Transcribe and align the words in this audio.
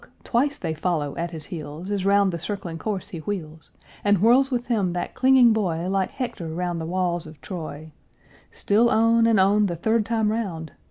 twice 0.23 0.57
they 0.57 0.73
follow 0.73 1.15
at 1.15 1.29
his 1.29 1.45
heels, 1.45 1.91
As 1.91 2.07
round 2.07 2.33
the 2.33 2.39
circling 2.39 2.79
course 2.79 3.09
he 3.09 3.19
wheels, 3.19 3.69
And 4.03 4.17
whirls 4.17 4.49
with 4.49 4.65
him 4.65 4.93
that 4.93 5.13
clinging 5.13 5.53
boy 5.53 5.87
Like 5.89 6.09
Hector 6.09 6.47
round 6.47 6.81
the 6.81 6.87
walls 6.87 7.27
of 7.27 7.39
Troy; 7.39 7.91
Still 8.49 8.89
on, 8.89 9.27
and 9.27 9.39
on, 9.39 9.67
the 9.67 9.75
third 9.75 10.07
time 10.07 10.31
round! 10.31 10.71